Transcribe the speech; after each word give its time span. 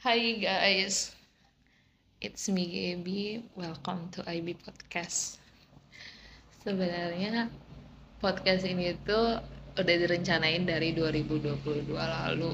Hi 0.00 0.40
guys, 0.40 1.12
it's 2.24 2.48
me 2.48 2.64
Gaby. 2.64 3.44
Welcome 3.52 4.08
to 4.16 4.24
IB 4.24 4.56
Podcast. 4.64 5.36
Sebenarnya 6.64 7.52
podcast 8.16 8.64
ini 8.64 8.96
tuh 9.04 9.44
udah 9.76 9.96
direncanain 10.00 10.64
dari 10.64 10.96
2022 10.96 11.92
lalu. 11.92 12.48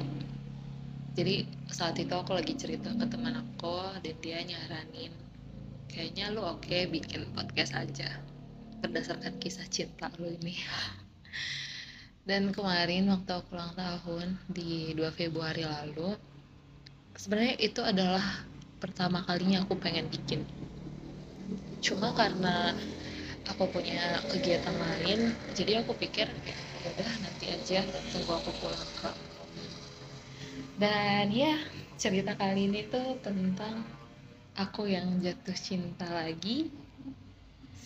Jadi 1.15 1.47
saat 1.71 1.95
itu 2.03 2.11
aku 2.11 2.35
lagi 2.35 2.59
cerita 2.59 2.91
ke 2.91 3.07
teman 3.07 3.39
aku 3.39 3.95
dan 4.03 4.19
dia 4.19 4.43
nyaranin 4.43 5.15
kayaknya 5.87 6.35
lu 6.35 6.43
oke 6.43 6.67
okay, 6.67 6.91
bikin 6.91 7.31
podcast 7.31 7.79
aja 7.79 8.11
berdasarkan 8.83 9.39
kisah 9.39 9.71
cinta 9.71 10.11
lu 10.19 10.35
ini. 10.35 10.59
Dan 12.27 12.51
kemarin 12.51 13.07
waktu 13.07 13.39
aku 13.39 13.55
ulang 13.55 13.71
tahun 13.79 14.35
di 14.51 14.99
2 14.99 15.15
Februari 15.15 15.63
lalu, 15.63 16.19
sebenarnya 17.17 17.57
itu 17.59 17.81
adalah 17.83 18.25
pertama 18.79 19.25
kalinya 19.25 19.65
aku 19.65 19.75
pengen 19.81 20.07
bikin. 20.13 20.45
Cuma 21.81 22.13
karena 22.13 22.77
aku 23.49 23.67
punya 23.73 24.21
kegiatan 24.29 24.75
lain, 24.77 25.33
jadi 25.57 25.83
aku 25.83 25.97
pikir 25.97 26.29
ya 26.29 26.57
udah 26.87 27.11
nanti 27.19 27.51
aja 27.51 27.83
tunggu 28.15 28.31
aku 28.31 28.51
pulang 28.63 28.91
ke 29.03 29.11
dan 30.77 31.33
ya 31.33 31.57
cerita 31.97 32.37
kali 32.39 32.71
ini 32.71 32.87
tuh 32.87 33.19
tentang 33.25 33.83
aku 34.55 34.87
yang 34.87 35.19
jatuh 35.19 35.57
cinta 35.57 36.07
lagi 36.07 36.71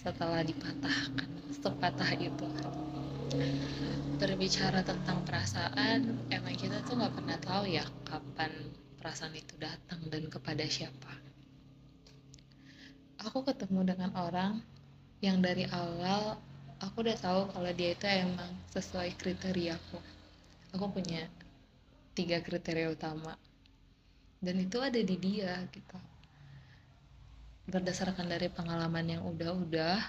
setelah 0.03 0.45
dipatahkan 0.45 1.31
sepatah 1.55 2.11
itu 2.19 2.49
berbicara 4.21 4.83
tentang 4.85 5.23
perasaan 5.25 6.29
emang 6.29 6.57
kita 6.59 6.83
tuh 6.85 6.99
nggak 6.99 7.15
pernah 7.15 7.39
tahu 7.41 7.65
ya 7.71 7.85
kapan 8.05 8.53
perasaan 9.01 9.33
itu 9.33 9.57
datang 9.57 10.05
dan 10.13 10.29
kepada 10.29 10.63
siapa? 10.69 11.13
Aku 13.25 13.41
ketemu 13.45 13.97
dengan 13.97 14.13
orang 14.17 14.61
yang 15.25 15.41
dari 15.41 15.65
awal 15.73 16.37
aku 16.81 17.05
udah 17.05 17.17
tahu 17.21 17.41
kalau 17.53 17.71
dia 17.77 17.93
itu 17.93 18.05
emang 18.09 18.53
sesuai 18.73 19.17
kriteria 19.17 19.77
aku. 19.77 20.01
Aku 20.77 20.87
punya 20.93 21.29
tiga 22.17 22.41
kriteria 22.41 22.93
utama. 22.93 23.37
Dan 24.41 24.65
itu 24.65 24.81
ada 24.81 24.97
di 24.97 25.17
dia 25.21 25.61
gitu. 25.69 25.99
Berdasarkan 27.69 28.29
dari 28.29 28.49
pengalaman 28.49 29.21
yang 29.21 29.23
udah-udah 29.29 30.01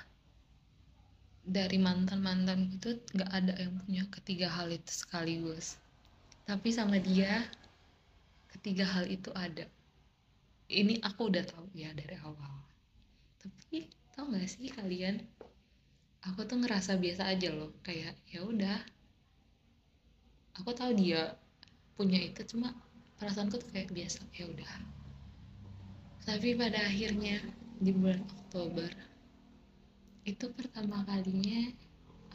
dari 1.41 1.77
mantan-mantan 1.81 2.79
itu 2.79 3.01
nggak 3.11 3.31
ada 3.33 3.53
yang 3.59 3.73
punya 3.83 4.03
ketiga 4.07 4.47
hal 4.47 4.71
itu 4.71 4.87
sekaligus. 4.87 5.75
Tapi 6.47 6.71
sama 6.71 6.95
dia 7.01 7.43
ketiga 8.51 8.85
hal 8.85 9.07
itu 9.07 9.31
ada. 9.31 9.65
Ini 10.71 11.03
aku 11.03 11.31
udah 11.31 11.43
tahu 11.43 11.67
ya 11.75 11.91
dari 11.91 12.15
awal. 12.23 12.53
Tapi 13.39 13.91
tau 14.15 14.31
gak 14.31 14.47
sih 14.47 14.71
kalian? 14.71 15.19
Aku 16.21 16.45
tuh 16.45 16.61
ngerasa 16.61 16.95
biasa 17.01 17.31
aja 17.31 17.49
loh. 17.51 17.73
Kayak 17.81 18.15
ya 18.29 18.45
udah. 18.45 18.79
Aku 20.61 20.71
tahu 20.75 20.95
dia 20.95 21.35
punya 21.95 22.19
itu 22.21 22.43
cuma 22.55 22.75
perasaanku 23.19 23.59
tuh 23.59 23.71
kayak 23.73 23.91
biasa 23.91 24.23
ya 24.35 24.47
udah. 24.47 24.71
Tapi 26.21 26.53
pada 26.53 26.79
akhirnya 26.85 27.41
di 27.81 27.91
bulan 27.91 28.21
Oktober 28.21 28.91
itu 30.21 30.45
pertama 30.53 31.01
kalinya 31.03 31.73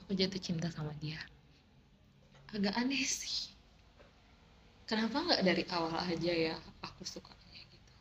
aku 0.03 0.19
jatuh 0.19 0.43
cinta 0.43 0.69
sama 0.75 0.91
dia. 0.99 1.19
Agak 2.51 2.75
aneh 2.75 3.03
sih 3.07 3.56
kenapa 4.87 5.19
nggak 5.19 5.43
dari 5.43 5.65
awal 5.75 5.95
aja 5.99 6.33
ya 6.33 6.55
aku 6.81 7.03
sukanya 7.03 7.61
gitu? 7.67 7.93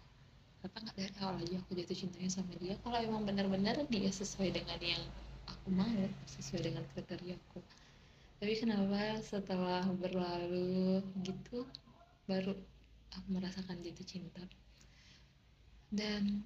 Kenapa 0.62 0.78
nggak 0.86 0.98
dari 1.02 1.14
awal 1.22 1.36
aja 1.42 1.56
aku 1.58 1.72
jatuh 1.74 1.98
cintanya 1.98 2.30
sama 2.30 2.54
dia? 2.62 2.78
Kalau 2.86 2.98
emang 3.02 3.26
benar-benar 3.26 3.76
dia 3.90 4.10
sesuai 4.14 4.54
dengan 4.54 4.78
yang 4.78 5.04
aku 5.50 5.68
mau 5.74 5.90
sesuai 6.30 6.62
dengan 6.72 6.86
kriteria 6.94 7.36
aku. 7.50 7.60
Tapi 8.38 8.54
kenapa 8.62 9.18
setelah 9.26 9.82
berlalu 9.98 11.02
gitu 11.26 11.66
baru 12.30 12.54
aku 13.18 13.28
merasakan 13.34 13.82
jatuh 13.82 14.06
cinta? 14.06 14.46
Dan 15.90 16.46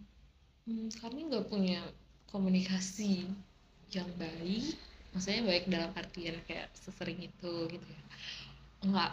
hmm, 0.63 0.87
kami 1.03 1.27
nggak 1.27 1.51
punya 1.51 1.83
komunikasi 2.31 3.27
yang 3.91 4.07
baik 4.15 4.77
maksudnya 5.09 5.41
baik 5.41 5.65
dalam 5.65 5.91
artian 5.97 6.37
kayak 6.45 6.69
sesering 6.77 7.17
itu 7.17 7.53
gitu 7.73 7.87
ya. 7.89 8.03
Enggak 8.85 9.11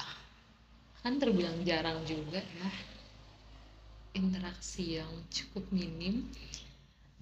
kan 1.07 1.23
terbilang 1.23 1.63
jarang 1.63 2.03
juga 2.03 2.43
ya 2.43 2.71
interaksi 4.19 4.99
yang 4.99 5.13
cukup 5.31 5.63
minim. 5.71 6.27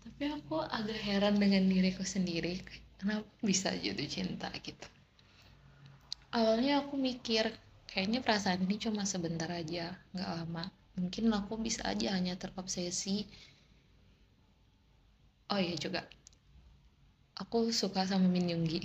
Tapi 0.00 0.32
aku 0.32 0.56
agak 0.64 0.96
heran 1.04 1.36
dengan 1.36 1.68
diriku 1.68 2.00
sendiri 2.00 2.64
kenapa 2.96 3.28
bisa 3.44 3.76
jatuh 3.76 4.08
cinta 4.08 4.48
gitu? 4.64 4.88
Awalnya 6.32 6.80
aku 6.80 6.96
mikir 6.96 7.52
kayaknya 7.92 8.24
perasaan 8.24 8.64
ini 8.64 8.80
cuma 8.80 9.04
sebentar 9.04 9.52
aja 9.52 9.92
nggak 10.16 10.30
lama. 10.32 10.64
Mungkin 10.96 11.28
aku 11.36 11.60
bisa 11.60 11.84
aja 11.84 12.16
hanya 12.16 12.40
terobsesi. 12.40 13.28
Oh 15.52 15.60
iya 15.60 15.76
juga 15.76 16.08
aku 17.36 17.68
suka 17.68 18.08
sama 18.08 18.32
Min 18.32 18.48
Yoongi 18.48 18.80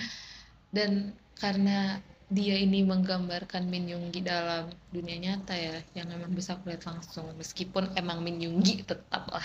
dan 0.76 1.12
karena 1.36 2.00
dia 2.32 2.56
ini 2.56 2.80
menggambarkan 2.84 3.68
Min 3.68 3.88
Yoongi 3.88 4.24
dalam 4.24 4.72
dunia 4.88 5.16
nyata 5.20 5.52
ya 5.52 5.76
yang 5.92 6.08
emang 6.08 6.32
bisa 6.32 6.56
kulihat 6.60 6.88
langsung 6.88 7.28
meskipun 7.36 7.92
emang 7.94 8.24
Min 8.24 8.40
Yoongi 8.40 8.84
tetaplah 8.84 9.44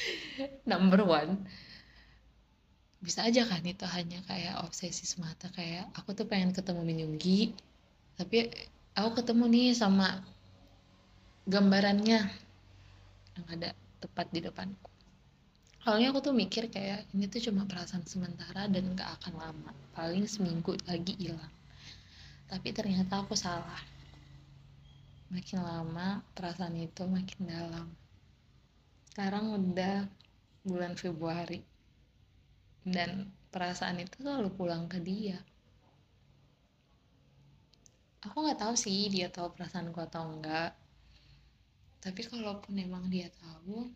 number 0.70 1.04
one 1.04 1.44
bisa 3.04 3.28
aja 3.28 3.44
kan 3.44 3.60
itu 3.62 3.84
hanya 3.84 4.24
kayak 4.24 4.64
obsesi 4.64 5.04
semata 5.04 5.52
kayak 5.52 5.92
aku 5.92 6.16
tuh 6.16 6.24
pengen 6.24 6.56
ketemu 6.56 6.80
Min 6.82 6.98
Yoongi 7.04 7.52
tapi 8.16 8.48
aku 8.96 9.20
ketemu 9.20 9.44
nih 9.52 9.68
sama 9.76 10.24
gambarannya 11.44 12.20
yang 13.36 13.46
ada 13.52 13.76
tepat 14.00 14.32
di 14.32 14.40
depanku 14.40 14.96
Awalnya 15.86 16.10
aku 16.10 16.18
tuh 16.18 16.34
mikir 16.34 16.66
kayak 16.66 17.06
ini 17.14 17.30
tuh 17.30 17.38
cuma 17.46 17.62
perasaan 17.62 18.02
sementara 18.02 18.66
dan 18.66 18.90
gak 18.98 19.06
akan 19.22 19.38
lama. 19.38 19.70
Paling 19.94 20.26
seminggu 20.26 20.74
lagi 20.82 21.14
hilang. 21.14 21.54
Tapi 22.46 22.68
ternyata 22.70 23.22
aku 23.22 23.34
salah. 23.34 23.82
Makin 25.30 25.58
lama 25.58 26.22
perasaan 26.32 26.78
itu 26.78 27.02
makin 27.04 27.40
dalam. 27.46 27.86
Sekarang 29.10 29.54
udah 29.58 30.06
bulan 30.62 30.94
Februari. 30.94 31.62
Dan 32.86 33.26
perasaan 33.50 33.98
itu 33.98 34.22
selalu 34.22 34.54
pulang 34.54 34.86
ke 34.86 35.02
dia. 35.02 35.42
Aku 38.22 38.46
gak 38.46 38.62
tahu 38.62 38.74
sih 38.78 39.10
dia 39.10 39.30
tahu 39.30 39.54
perasaanku 39.54 39.98
atau 39.98 40.26
enggak. 40.30 40.74
Tapi 41.98 42.20
kalaupun 42.30 42.78
emang 42.78 43.10
dia 43.10 43.26
tahu, 43.34 43.90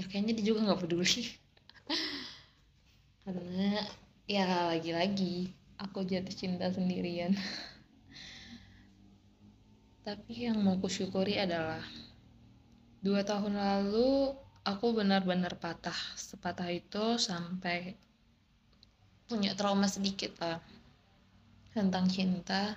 ya 0.00 0.04
kayaknya 0.08 0.32
dia 0.40 0.44
juga 0.48 0.64
nggak 0.64 0.80
peduli 0.80 1.36
karena 3.24 3.84
ya 4.24 4.72
lagi-lagi 4.72 5.52
aku 5.80 6.04
jatuh 6.04 6.36
cinta 6.36 6.68
sendirian. 6.68 7.32
Tapi 10.06 10.48
yang 10.48 10.60
mau 10.60 10.76
kusyukuri 10.76 11.40
adalah 11.40 11.80
dua 13.00 13.24
tahun 13.24 13.56
lalu 13.56 14.36
aku 14.64 14.92
benar-benar 14.92 15.56
patah. 15.56 15.96
Sepatah 16.16 16.68
itu 16.68 17.16
sampai 17.16 17.96
punya 19.24 19.56
trauma 19.56 19.88
sedikit 19.88 20.36
lah 20.42 20.60
tentang 21.72 22.10
cinta 22.10 22.76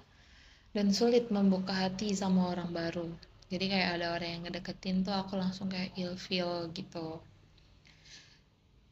dan 0.71 0.93
sulit 0.95 1.27
membuka 1.27 1.75
hati 1.75 2.15
sama 2.15 2.55
orang 2.55 2.71
baru. 2.71 3.09
Jadi 3.51 3.69
kayak 3.69 3.99
ada 3.99 4.17
orang 4.17 4.29
yang 4.39 4.41
ngedeketin 4.47 5.05
tuh 5.05 5.13
aku 5.13 5.37
langsung 5.37 5.69
kayak 5.69 5.93
ilfeel 5.93 6.71
gitu 6.73 7.21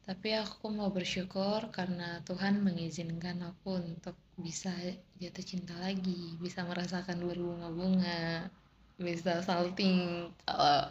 tapi 0.02 0.34
aku 0.34 0.66
mau 0.70 0.90
bersyukur 0.90 1.70
karena 1.70 2.18
Tuhan 2.26 2.58
mengizinkan 2.62 3.38
aku 3.42 3.78
untuk 3.78 4.18
bisa 4.34 4.74
jatuh 5.22 5.46
cinta 5.46 5.78
lagi 5.78 6.34
bisa 6.42 6.66
merasakan 6.66 7.22
berbunga-bunga 7.22 8.50
bisa 8.98 9.42
salting 9.46 10.30
kalau 10.42 10.90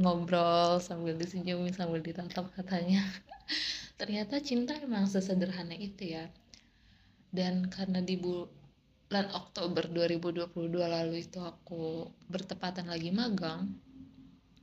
ngobrol 0.00 0.80
sambil 0.80 1.12
disenyumin 1.16 1.74
sambil 1.74 2.00
ditatap 2.00 2.48
katanya. 2.56 3.04
Ternyata 4.00 4.40
cinta 4.40 4.72
emang 4.80 5.04
sesederhana 5.04 5.76
itu 5.76 6.16
ya. 6.16 6.26
Dan 7.32 7.68
karena 7.68 8.00
di 8.00 8.16
bu 8.16 8.48
bulan 9.12 9.28
Oktober 9.36 9.84
2022 9.92 10.72
lalu 10.72 11.20
itu 11.20 11.36
aku 11.36 12.08
bertepatan 12.32 12.88
lagi 12.88 13.12
magang 13.12 13.68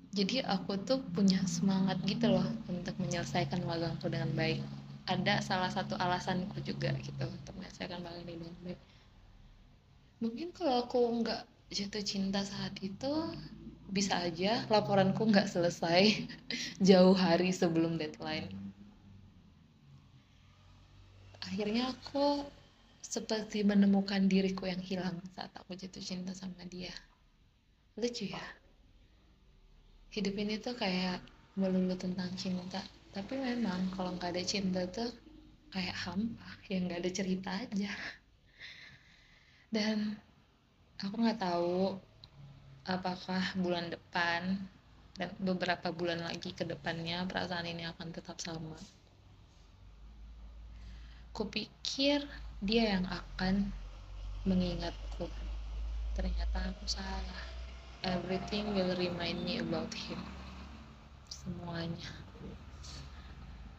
jadi 0.10 0.42
aku 0.42 0.74
tuh 0.82 0.98
punya 1.14 1.38
semangat 1.46 2.02
gitu 2.02 2.34
loh 2.34 2.46
untuk 2.66 2.98
menyelesaikan 2.98 3.62
magangku 3.62 4.10
dengan 4.10 4.34
baik. 4.34 4.58
Ada 5.06 5.42
salah 5.46 5.70
satu 5.70 5.94
alasanku 5.98 6.58
juga 6.66 6.94
gitu 6.98 7.26
untuk 7.30 7.54
menyelesaikan 7.58 8.02
magang 8.02 8.26
ini 8.26 8.42
dengan 8.42 8.58
baik. 8.66 8.80
Mungkin 10.20 10.48
kalau 10.58 10.86
aku 10.86 11.00
nggak 11.22 11.42
jatuh 11.70 12.02
cinta 12.02 12.42
saat 12.42 12.74
itu 12.82 13.38
bisa 13.90 14.18
aja 14.22 14.66
laporanku 14.70 15.30
nggak 15.30 15.50
selesai 15.50 16.26
jauh 16.90 17.14
hari 17.14 17.54
sebelum 17.54 18.02
deadline. 18.02 18.50
Akhirnya 21.46 21.94
aku 21.94 22.50
seperti 23.06 23.62
menemukan 23.62 24.26
diriku 24.26 24.66
yang 24.66 24.82
hilang 24.82 25.22
saat 25.38 25.54
aku 25.54 25.78
jatuh 25.78 26.02
cinta 26.02 26.34
sama 26.34 26.66
dia. 26.66 26.94
Lucu 27.98 28.30
ya 28.30 28.59
hidup 30.14 30.36
ini 30.38 30.58
tuh 30.58 30.74
kayak 30.76 31.22
melulu 31.60 31.94
tentang 31.98 32.30
cinta 32.38 32.82
tapi 33.14 33.38
memang 33.38 33.90
kalau 33.94 34.14
nggak 34.16 34.32
ada 34.34 34.44
cinta 34.46 34.86
tuh 34.90 35.10
kayak 35.70 35.94
hampa 35.94 36.50
yang 36.70 36.90
nggak 36.90 37.02
ada 37.06 37.12
cerita 37.12 37.50
aja 37.54 37.94
dan 39.70 40.18
aku 40.98 41.16
nggak 41.22 41.42
tahu 41.42 41.98
apakah 42.90 43.44
bulan 43.54 43.94
depan 43.94 44.58
dan 45.20 45.30
beberapa 45.38 45.92
bulan 45.92 46.24
lagi 46.24 46.56
ke 46.56 46.64
depannya 46.64 47.28
perasaan 47.28 47.68
ini 47.68 47.84
akan 47.86 48.08
tetap 48.10 48.40
sama. 48.40 48.80
Kupikir 51.36 52.24
dia 52.64 52.96
yang 52.96 53.06
akan 53.06 53.68
mengingatku. 54.48 55.28
Ternyata 56.16 56.72
aku 56.72 56.86
salah. 56.88 57.59
Everything 58.04 58.76
will 58.76 58.96
remind 58.96 59.44
me 59.44 59.60
about 59.60 59.92
him. 59.92 60.20
Semuanya. 61.28 62.12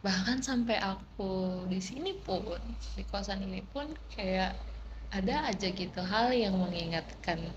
Bahkan 0.01 0.41
sampai 0.41 0.77
aku 0.81 1.65
di 1.69 1.81
sini 1.81 2.17
pun, 2.21 2.57
di 2.97 3.05
kosan 3.09 3.45
ini 3.45 3.61
pun 3.69 3.89
kayak 4.13 4.53
ada 5.11 5.51
aja 5.51 5.67
gitu 5.67 5.99
hal 5.99 6.31
yang 6.31 6.55
mengingatkan 6.55 7.51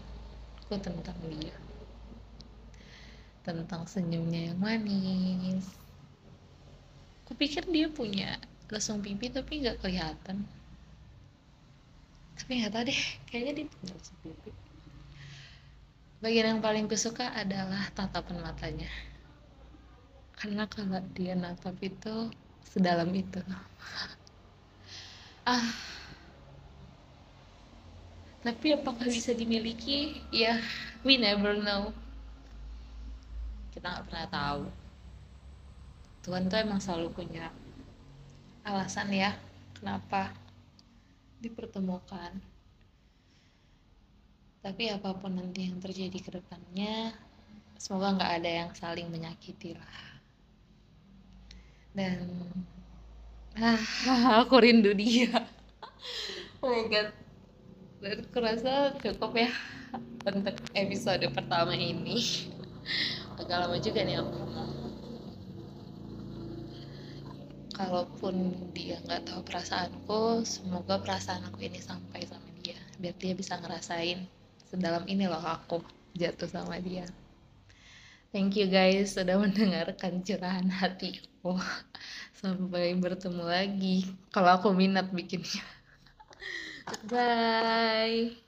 aku 0.74 0.74
tentang 0.82 1.14
dia 1.30 1.54
tentang 3.46 3.86
senyumnya 3.86 4.50
yang 4.50 4.58
manis 4.58 5.62
kupikir 7.30 7.62
dia 7.70 7.86
punya 7.86 8.42
lesung 8.72 8.98
pipi 8.98 9.30
tapi 9.30 9.62
nggak 9.62 9.78
kelihatan 9.78 10.42
tapi 12.34 12.50
nggak 12.58 12.72
tahu 12.74 12.84
deh 12.90 13.02
kayaknya 13.30 13.52
dia 13.62 13.66
punya 13.70 13.92
lesung 13.94 14.18
pipi 14.26 14.50
bagian 16.24 16.56
yang 16.56 16.62
paling 16.64 16.88
kusuka 16.88 17.28
adalah 17.36 17.92
tatapan 17.92 18.40
matanya. 18.40 18.88
Karena 20.40 20.64
kalau 20.64 21.04
dia 21.12 21.36
natap 21.36 21.76
itu 21.84 22.32
sedalam 22.64 23.12
itu. 23.12 23.44
Ah. 25.44 25.68
Tapi 28.40 28.72
apakah 28.72 29.04
bisa 29.04 29.36
dimiliki? 29.36 30.24
Ya 30.32 30.56
we 31.04 31.20
never 31.20 31.52
know. 31.60 31.92
Kita 33.76 33.92
nggak 33.92 34.04
pernah 34.08 34.26
tahu. 34.32 34.62
Tuhan 36.24 36.48
tuh 36.48 36.56
emang 36.56 36.80
selalu 36.80 37.12
punya 37.12 37.52
alasan 38.64 39.12
ya 39.12 39.36
kenapa 39.76 40.32
dipertemukan 41.44 42.40
tapi 44.64 44.88
apa 44.88 45.12
pun 45.12 45.36
nanti 45.36 45.68
yang 45.68 45.76
terjadi 45.76 46.18
ke 46.24 46.30
depannya 46.40 47.12
semoga 47.76 48.16
nggak 48.16 48.32
ada 48.40 48.50
yang 48.64 48.70
saling 48.72 49.12
menyakiti 49.12 49.76
lah. 49.76 50.00
Dan 51.92 52.24
ah, 53.60 53.76
aku 54.40 54.56
rindu 54.64 54.96
dia. 54.96 55.44
Oh 56.64 56.72
my 56.72 56.88
god. 56.88 57.12
Dan 58.00 58.24
kurasa 58.32 58.96
cukup 59.04 59.36
ya 59.36 59.52
untuk 60.24 60.56
episode 60.72 61.28
pertama 61.36 61.76
ini. 61.76 62.24
Agak 63.36 63.68
lama 63.68 63.76
juga 63.76 64.00
nih 64.00 64.16
aku. 64.16 64.32
Ngomong 64.32 64.72
kalaupun 67.74 68.54
dia 68.72 68.96
nggak 69.02 69.28
tahu 69.28 69.40
perasaanku 69.44 70.46
semoga 70.46 71.02
perasaan 71.02 71.42
aku 71.50 71.66
ini 71.66 71.82
sampai 71.82 72.22
sama 72.22 72.46
dia 72.62 72.78
biar 73.02 73.18
dia 73.18 73.34
bisa 73.34 73.58
ngerasain 73.58 74.30
sedalam 74.74 75.06
ini 75.06 75.30
loh 75.30 75.38
aku 75.38 75.78
jatuh 76.18 76.50
sama 76.50 76.82
dia. 76.82 77.06
Thank 78.34 78.58
you 78.58 78.66
guys 78.66 79.14
sudah 79.14 79.38
mendengarkan 79.46 80.26
curahan 80.26 80.66
hatiku. 80.66 81.54
Sampai 82.42 82.98
bertemu 82.98 83.46
lagi. 83.46 84.10
Kalau 84.34 84.58
aku 84.58 84.74
minat 84.74 85.14
bikinnya. 85.14 85.62
Bye. 87.10 88.43